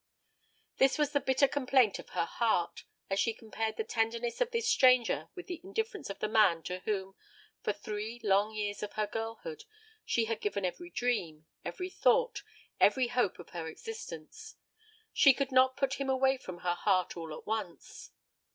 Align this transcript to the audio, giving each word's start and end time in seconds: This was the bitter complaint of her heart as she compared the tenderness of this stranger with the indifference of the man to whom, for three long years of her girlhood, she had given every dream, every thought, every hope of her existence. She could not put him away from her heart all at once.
This 0.77 0.97
was 0.97 1.11
the 1.11 1.19
bitter 1.19 1.47
complaint 1.47 1.99
of 1.99 2.09
her 2.17 2.25
heart 2.25 2.85
as 3.11 3.19
she 3.19 3.35
compared 3.35 3.77
the 3.77 3.83
tenderness 3.83 4.41
of 4.41 4.49
this 4.49 4.67
stranger 4.67 5.29
with 5.35 5.45
the 5.45 5.61
indifference 5.63 6.09
of 6.09 6.17
the 6.17 6.27
man 6.27 6.63
to 6.63 6.79
whom, 6.85 7.13
for 7.61 7.71
three 7.71 8.19
long 8.23 8.55
years 8.55 8.81
of 8.81 8.93
her 8.93 9.05
girlhood, 9.05 9.63
she 10.03 10.25
had 10.25 10.41
given 10.41 10.65
every 10.65 10.89
dream, 10.89 11.45
every 11.63 11.91
thought, 11.91 12.41
every 12.79 13.09
hope 13.09 13.37
of 13.37 13.49
her 13.51 13.67
existence. 13.67 14.55
She 15.13 15.35
could 15.35 15.51
not 15.51 15.77
put 15.77 16.01
him 16.01 16.09
away 16.09 16.35
from 16.37 16.61
her 16.61 16.73
heart 16.73 17.15
all 17.15 17.31
at 17.37 17.45
once. 17.45 18.09